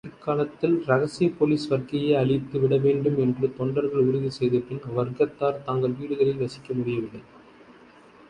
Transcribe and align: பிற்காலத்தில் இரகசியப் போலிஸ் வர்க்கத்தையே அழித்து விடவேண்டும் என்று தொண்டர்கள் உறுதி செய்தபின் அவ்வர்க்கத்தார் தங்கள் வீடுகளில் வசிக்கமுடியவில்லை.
பிற்காலத்தில் 0.03 0.75
இரகசியப் 0.85 1.35
போலிஸ் 1.39 1.65
வர்க்கத்தையே 1.71 2.13
அழித்து 2.13 2.59
விடவேண்டும் 2.59 3.17
என்று 3.17 3.47
தொண்டர்கள் 3.57 4.05
உறுதி 4.05 4.29
செய்தபின் 4.29 4.81
அவ்வர்க்கத்தார் 4.87 5.61
தங்கள் 5.63 5.95
வீடுகளில் 5.99 6.41
வசிக்கமுடியவில்லை. 6.41 7.21